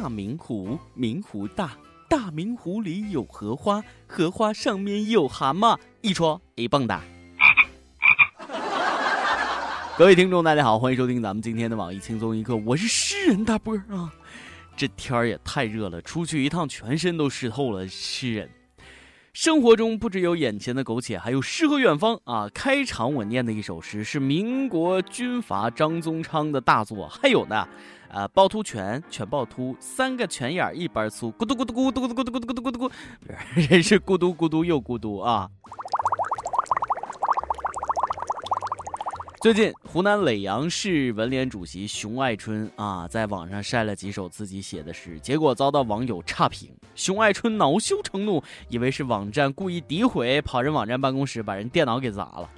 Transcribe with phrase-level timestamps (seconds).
[0.00, 1.72] 大明湖，明湖大，
[2.08, 7.02] 大明湖里有荷花，荷花上面有蛤蟆，一戳一蹦哒。
[9.98, 14.14] 各位听众，大家好，欢迎收听咱们今天的网易轻松一刻，我是诗人大波啊。
[14.76, 18.48] 这天儿也太热了，出去一趟全身都湿透了，诗人。
[19.32, 22.48] 生活中不只有眼前的苟且，还有诗和远方啊！
[22.54, 27.68] 开场我念的一首诗是民国军阀张宗昌的大作，还有呢，
[28.10, 32.92] 啊，趵突泉，泉趵突，三个泉眼一般粗，咕嘟咕嘟咕嘟咕嘟咕嘟咕嘟咕嘟咕，
[33.70, 35.48] 人是咕嘟咕嘟又咕嘟啊！
[39.40, 46.74] 最近，湖南耒阳市文联主席熊爱春啊，在网上晒了几首自己写的诗，结果遭到网友差评。
[46.96, 52.50] 熊爱春恼羞成怒，以为是网站故意诋毁，跑人网站办公室把人电脑给砸了。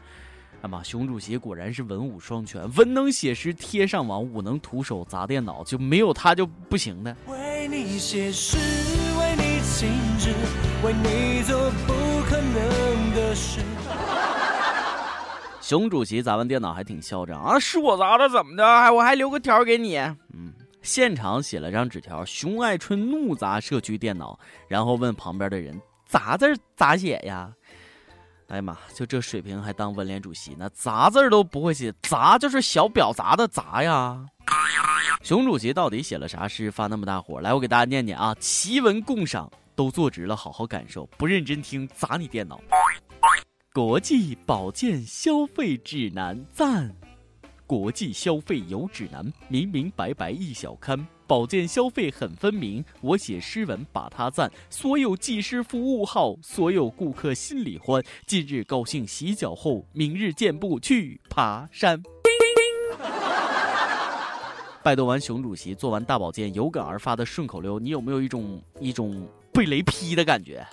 [0.62, 7.16] 那么，熊主席果然是文武双全，文能写诗贴上网，武能徒手砸电脑，就没有他就不行的。
[7.26, 8.58] 为你写诗，
[9.18, 10.30] 为你静止，
[10.84, 11.94] 为你做不
[12.28, 13.60] 可能的事。
[15.62, 17.58] 熊主席砸完电脑还挺嚣张啊！
[17.58, 18.66] 是我砸的，怎么的？
[18.66, 19.96] 还我还留个条给你。
[20.34, 26.46] 嗯，现场写了张纸条，熊爱春怒砸社区电脑，然后问旁边的人：“砸字
[26.76, 27.50] 咋写呀？”
[28.50, 30.68] 哎呀妈，就这水平还当文联主席呢？
[30.74, 34.26] 杂字都不会写，杂就是小表杂的杂呀。
[35.22, 37.40] 熊主席到底写了啥诗发那么大火？
[37.40, 42.60] 来，我给大家念念啊：奇闻共赏，都坐直了，好好感受，不认真听砸你电脑。
[43.72, 46.92] 国际保健消费指南赞，
[47.70, 52.84] 国际消费有指南，明明白白一小刊，保健消费很分明。
[53.00, 58.02] 我写诗文把它赞，所有技师服务好，所有顾客心里欢。
[58.26, 62.02] 今日高兴洗脚后，明日健步去爬山。
[64.82, 70.66] 拜读完熊主席做完大保健有感而发的顺口溜，你有没有一种一种被雷劈的感觉？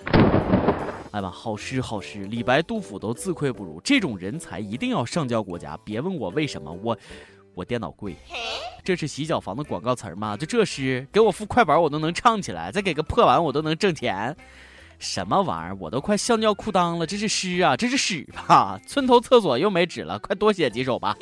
[1.10, 3.80] 哎吧，好诗好诗，李白、杜甫都自愧不如。
[3.82, 5.78] 这种人才一定要上交国家。
[5.84, 6.96] 别问我为什么，我
[7.54, 8.14] 我电脑贵。
[8.84, 10.36] 这是洗脚房的广告词吗？
[10.36, 14.36] 就这诗，给我付快板我都能唱起来，再给个破碗我都能挣钱。
[14.98, 15.76] 什么玩意儿？
[15.80, 17.06] 我都快笑尿裤裆了。
[17.06, 18.78] 这是诗啊，这是屎吧？
[18.86, 21.16] 村头厕所又没纸了，快多写几首吧。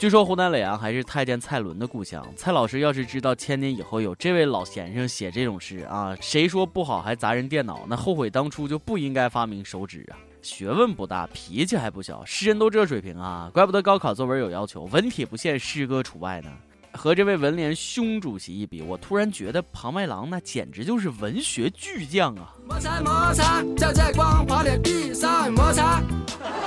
[0.00, 2.26] 据说湖南耒阳还是太监蔡伦的故乡。
[2.34, 7.84] 蔡老师要是知道千年以后有这位老先生写这种诗啊，谁说不好还砸人电脑？
[7.86, 10.16] 那后悔当初就不应该发明手指啊！
[10.40, 16.50] 学问不大，脾气还不小，诗人都这水平啊，怪不得高考作文有要求，文体不限，诗歌除外呢。
[16.94, 22.54] 和这位文联兄主席一比，我突然觉得庞麦郎那简直就是文学巨匠啊！
[22.66, 23.62] 摩擦摩擦，
[23.92, 26.02] 在光滑的地上摩擦。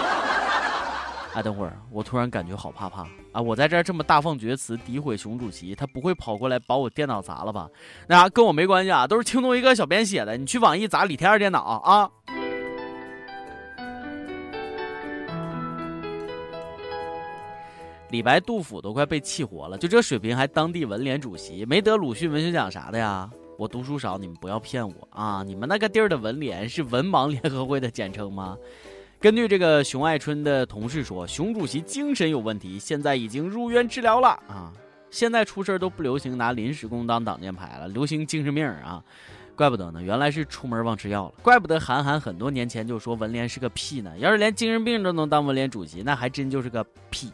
[1.34, 3.42] 哎，等会儿，我突然感觉好怕怕啊！
[3.42, 7.68] 我在这儿这么大放厥词诋毁熊主席，他不会跑过来把我电脑砸了吧？
[8.08, 10.38] 那，跟我没关系啊，都是轻松一个小编写的。
[10.38, 12.08] 你去网易砸李天二电脑啊！
[18.12, 23.28] 李白、杜甫都快被气活了，就这水平还当地文联主席，没得鲁迅文学奖啥的呀？
[23.58, 25.42] 我读书少，你们不要骗我啊！
[25.44, 28.56] 你们那个地儿的文联是文盲联合会的简称吗？
[29.24, 34.70] 根据这个熊爱春的同事说，熊主席精神有问题，现在已经入院治疗了啊！
[35.10, 39.02] 现在出事都不流行拿临时工当挡箭牌了，流行精神病啊！
[39.56, 41.36] 怪不得呢，原来是出门忘吃药了。
[41.42, 44.12] 怪不得韩寒很多年前就说文联是个屁呢。
[44.18, 47.32] 要是连精神病都能当文联主席，那还真就是个屁。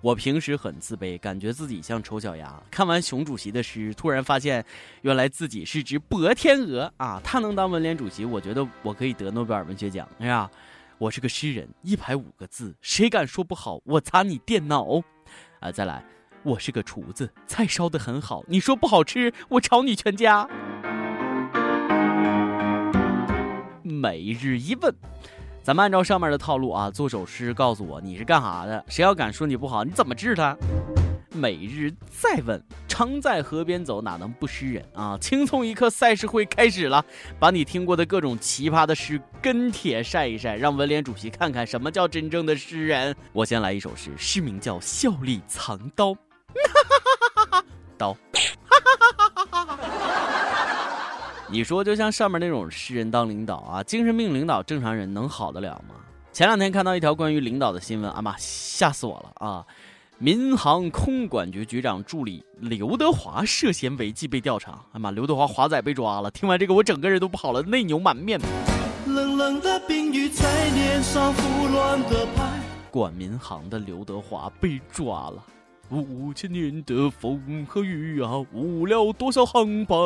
[0.00, 2.60] 我平时很自卑，感觉自己像丑小鸭。
[2.68, 4.64] 看完熊主席的诗，突然发现，
[5.02, 7.20] 原来自己是只薄天鹅啊！
[7.22, 10.50] 他能当文联主席，我觉得我可以得诺贝尔文学奖，是吧？
[10.98, 13.78] 我是个诗人，一排五个字，谁敢说不好？
[13.84, 15.02] 我砸你电脑！
[15.60, 16.02] 啊，再来，
[16.42, 20.48] 我是个厨子，菜烧的很好，你说不好吃，我炒你全家。
[23.82, 24.94] 每日一问，
[25.62, 28.82] 咱们按照上面的套路啊，做首诗，告诉我你是干啥的？
[28.88, 30.56] 谁要敢说你不好，你怎么治他？
[31.36, 35.18] 每日再问，常在河边走，哪能不湿人啊？
[35.20, 37.04] 轻松一刻赛事会开始了，
[37.38, 43.14] 把你听过的各种奇葩的诗跟帖晒一晒，让文联主席看看什么叫真正的诗人。
[43.32, 46.10] 我先来一首诗，诗名叫《笑里藏刀》，
[47.98, 48.16] 刀。
[51.48, 55.94] 你说就像上面那种诗人当领导啊，精神病领导正常人能好得了吗？
[56.32, 59.64] 前两天看到一条关于领导的新闻，啊妈，吓死我了啊！
[60.18, 64.82] 民航空管局局长助理刘德华涉嫌违纪被调查。
[64.92, 66.30] 哎妈，刘德华华仔被抓了！
[66.30, 68.40] 听完这个，我整个人都不好了，内牛满面。
[69.06, 72.58] 冷冷的冰雨在脸上胡乱的拍。
[72.90, 75.44] 管民航的刘德华被抓了，
[75.90, 79.98] 五千年的风和雨啊，误了多少航班。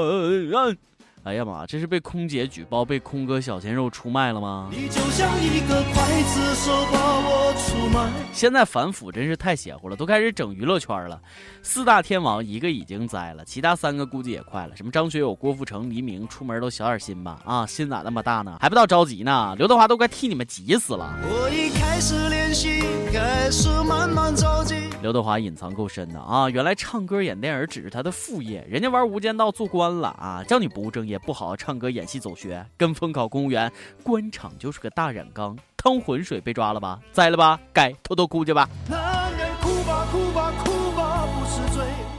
[1.22, 1.66] 哎呀妈！
[1.66, 4.70] 这是被空姐举报被空哥小鲜肉出卖了吗？
[4.70, 8.10] 你就像一个刽子手把我出卖。
[8.32, 11.20] 现在反腐真是太邪乎了，都开始整娱乐圈了。
[11.62, 14.74] 四大天王一个已经栽了，其他三个估计也快了。
[14.74, 17.38] 什么张学友、郭富城、黎明，出门都小点心吧。
[17.44, 18.56] 啊，心咋那么大呢？
[18.58, 19.54] 还不到着急呢。
[19.58, 21.18] 刘德华都快替你们急死了。
[21.22, 22.82] 我已开始练习，
[23.12, 24.79] 开始慢慢着急。
[25.02, 26.50] 刘德华隐藏够深的啊！
[26.50, 30.44] 原来唱歌演电影只是他的副业，人家玩无间道做官了啊！
[30.46, 31.18] 叫你不务正业。
[31.20, 38.68] 不好好唱歌、演戏、走学，跟风考公务员，官场就是个大染缸，趟浑水被抓了吧，栽了吧，该偷偷哭去吧。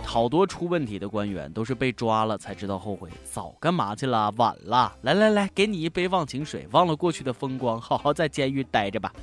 [0.04, 4.34] 好多出问题的官员都是被抓了才知道后悔，早干嘛去了？
[4.38, 4.92] 晚了。
[5.04, 9.14] 来来来，给你一杯忘情水，忘了过去的风光，好好在监狱待着吧。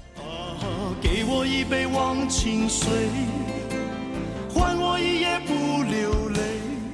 [1.49, 3.09] 一杯忘情水，
[4.51, 6.41] 换我一夜不流泪。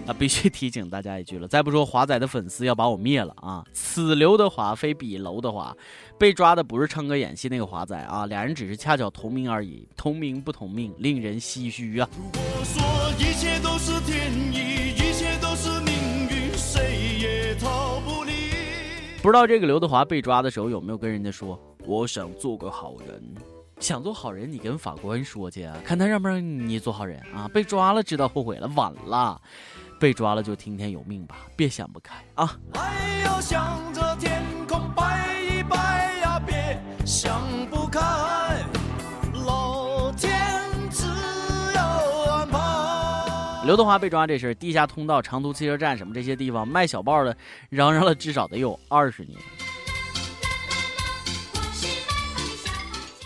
[0.07, 3.65] 啊，必须 提醒大家一句了，再不说华仔的粉丝要把我灭了啊！
[3.73, 5.77] 此刘德华非彼娄德华，
[6.17, 12.09] 被抓的不是唱歌演戏那个华仔啊，俩人只是恰巧同名而已，同名不同命，令人唏嘘啊！
[12.17, 12.83] 如果说
[13.19, 15.95] 一切都是天意，一切都是命
[16.31, 18.33] 运，谁也逃不离。
[19.21, 23.35] 不知道这个刘德华被抓的时候有没有跟人家说，我想做个好人？
[23.81, 27.47] 想做好人，你跟法官说去啊，看他让不让你做好人啊！
[27.53, 29.41] 被抓了知道后悔了，晚了。
[30.01, 32.59] 被抓了就听天由命吧，别想不开啊！
[43.65, 47.35] 刘德华被抓这事，地下通道、长途汽车站什么这些地方卖小报的
[47.71, 49.39] 嚷嚷了至少得有二十年。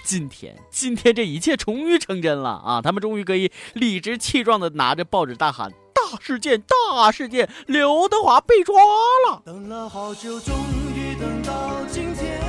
[0.09, 2.81] 今天，今天这一切终于成真了啊！
[2.81, 5.71] 他们终于可以理直气壮的拿着报纸大喊。
[5.93, 7.47] 大事件，大事件！
[7.67, 8.75] 刘德华被抓
[9.29, 9.43] 了。
[9.45, 10.57] 等了好久，终
[10.97, 12.41] 于等到今天。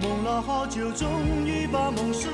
[0.00, 1.10] 梦了好久，终
[1.44, 2.28] 于把梦实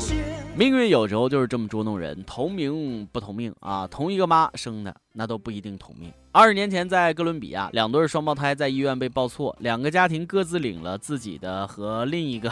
[0.00, 0.16] 现。
[0.56, 3.86] 命运有时候就是这么捉弄人，同名不同命啊！
[3.86, 6.10] 同一个妈生的，那都不一定同命。
[6.32, 12.50] 二十年前，在哥伦比亚，两对双胞胎在医院被抱错，两个家庭各自领了自己的和另一个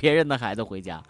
[0.00, 1.02] 别人的孩子回家。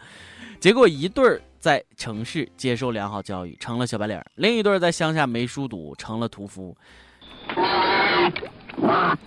[0.59, 6.77] 结果一对儿在城市接受良好教育，成了小白领；另一对儿在乡下没书读，成了屠夫。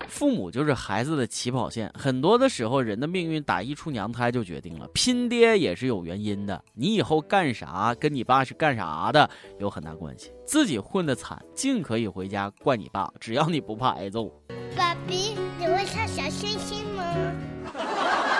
[0.07, 4.87] 父母就是孩子的起跑线，很多的时候，人的命运打一出娘胎就决定了。
[4.93, 9.29] 拼爹也是有原因的，你以后干啥，跟你爸是干啥的
[9.59, 10.31] 有很大关系。
[10.45, 14.29] 自己混的惨，尽可以回家怪你爸，只要你不怕挨揍。
[14.75, 18.30] 爸比，你会唱小星星吗？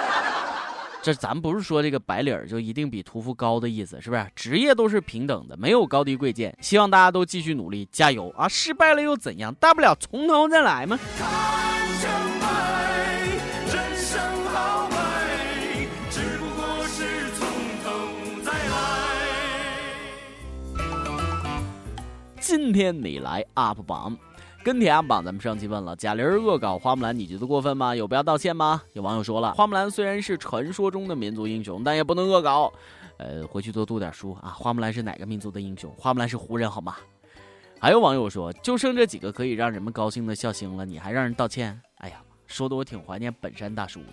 [1.03, 4.27] 这咱不是说这个白领就一定比屠夫高的意思，是不是？
[4.36, 6.56] 职业都是平等的，没有高低贵贱。
[6.62, 8.48] 希望大家都继续努力，加油啊！
[8.48, 9.51] 失败了又怎样？
[9.56, 11.00] 大不了从头再来嘛。
[22.39, 24.15] 今天你来 UP 榜。
[24.63, 27.95] 跟帖阿榜，咱们上期问了贾玲恶搞花木兰，你觉得过分吗？
[27.95, 28.81] 有必要道歉吗？
[28.93, 32.71] 有网友说了，花木兰虽然是传说中的民族英雄，但也不能恶搞。
[33.17, 34.49] 呃，回去多读点书啊。
[34.49, 35.91] 花木兰是哪个民族的英雄？
[35.97, 36.95] 花木兰是胡人好吗？
[37.79, 41.81] 还有网友说，就剩这几个可以让人们高兴的笑星了，你还让人道歉？
[41.95, 44.07] 哎呀，说的我挺怀念本山大叔的。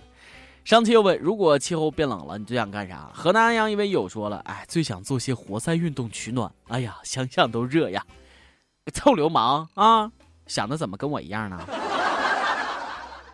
[0.65, 3.11] 上期又问，如果气候变冷了，你最想干啥？
[3.13, 6.51] 河南安阳一位友说了，哎，最想做些活塞运动取暖。
[6.69, 8.03] 哎呀，想想都热呀！
[8.95, 10.11] 臭流氓啊！
[10.49, 11.61] 想的怎么跟我一样呢？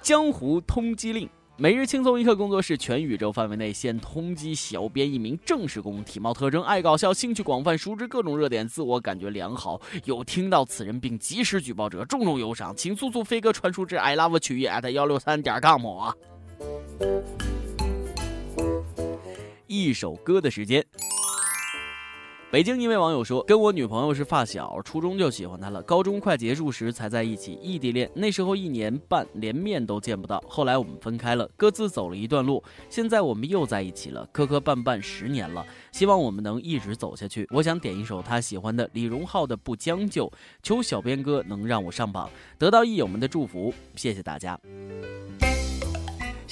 [0.03, 9.81] 江湖通缉令，每日轻松一刻工作室全宇宙范围内现通缉小编一名正式工，体貌特征爱搞笑，兴趣广泛，熟知各种热点，自我感觉良好。
[10.05, 16.15] 有听到此人并及时举报者，重重有赏，请速速飞鸽传书至 i love 曲艺 at 幺六三点 com 啊！
[19.67, 20.85] 一首歌的时间。
[22.55, 28.09] 北京一位网友说：“跟我女朋友是发小，初中就喜欢她了，高中快结束时才在一起，异地恋。
[28.15, 30.41] 那时候一年半连面都见不到。
[30.47, 32.63] 后来我们分开了，各自走了一段路。
[32.89, 37.45] 现在我们又在一起了，磕磕绊绊十年了，希望我们能一直走下去。
[37.51, 40.29] 我想点一首他喜欢的李荣浩的《不将就》，
[40.63, 44.57] 求小编哥能让我上榜，得到益友们的祝福，谢谢大家。”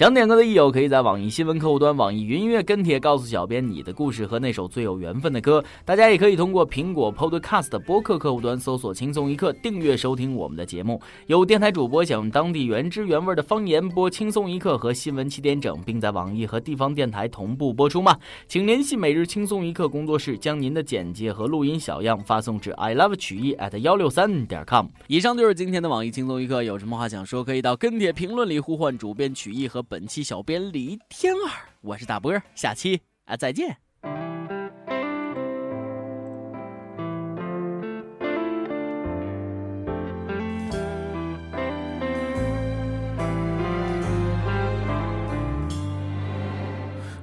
[0.02, 5.62] 想点歌的益友可以在网易新闻客户端、网易云音乐跟帖告诉小编你的故事和那首最有缘分的歌。
[5.84, 11.00] 大家也可以通过苹果 Podcast 播客客户端搜索“轻松一刻”，订阅收听我们的节目。
[11.28, 18.18] 有电台主播想用当地原汁原味的方言播“轻松一刻”和新闻七点整，并在网易和地方电台同步播出吗？
[18.48, 24.86] 请联系每日轻松一刻工作室，将您的简介和录音小样发送至 i love 曲艺 at 幺六三点 com。
[25.06, 31.68] 以上就是今天的网易轻松一刻，有什么话想说，可以到跟帖评论里呼唤主编曲艺和本期小编李天二。
[31.82, 33.76] 我是大波，下期啊再见。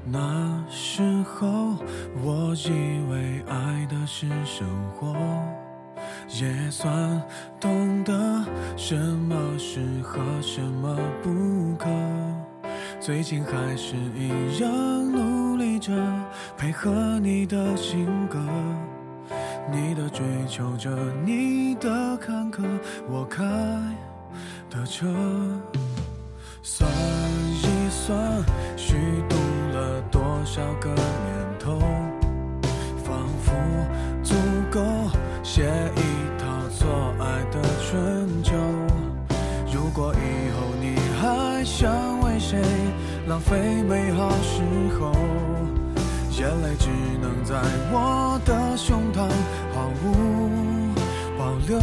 [0.06, 1.76] 那时候，
[2.22, 2.70] 我以
[3.10, 5.16] 为爱的是生活，
[6.40, 7.20] 也算
[7.60, 8.14] 懂得
[8.78, 11.90] 什么适合，什么不可。
[13.00, 14.70] 最近还是一样
[15.12, 15.92] 努力着，
[16.58, 18.38] 配合你的性格，
[19.72, 20.90] 你的追求者，
[21.26, 22.62] 你的坎坷，
[23.10, 23.44] 我开
[24.70, 25.08] 的车。
[26.62, 28.44] 算一算，
[28.76, 28.96] 虚
[29.30, 29.36] 度
[29.74, 31.00] 了多少个年
[31.58, 31.80] 头，
[43.40, 44.62] 非美好时
[45.00, 45.12] 候，
[46.32, 46.88] 眼泪只
[47.22, 47.56] 能在
[47.92, 49.28] 我的胸膛
[49.74, 50.94] 毫无
[51.38, 51.80] 保留。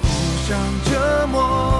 [0.00, 0.02] 互
[0.46, 0.50] 相
[0.84, 1.71] 折磨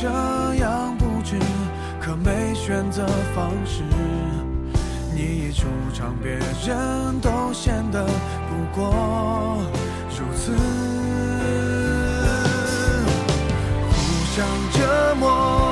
[0.00, 0.08] 这
[0.54, 1.36] 样不值，
[2.00, 3.82] 可没选择方式。
[5.14, 8.06] 你一出场，别人都显得
[8.48, 9.58] 不过
[10.08, 10.52] 如此。
[13.90, 13.94] 互
[14.34, 15.69] 相折磨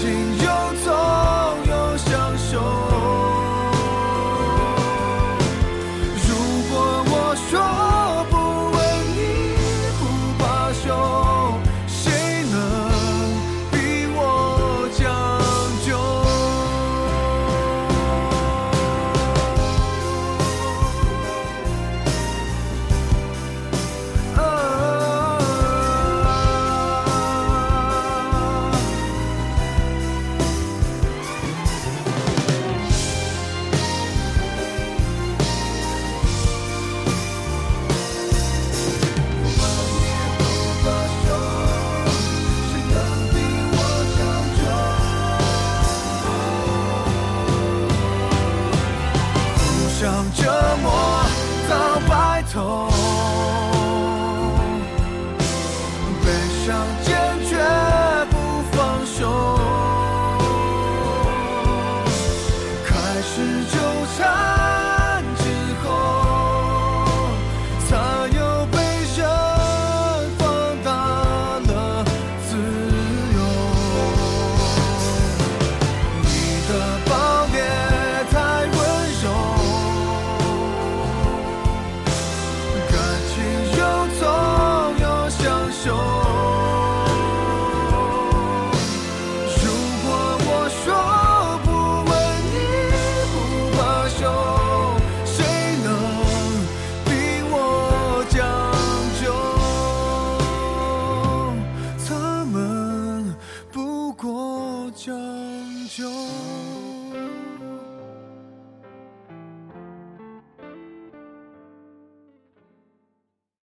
[0.00, 0.51] 情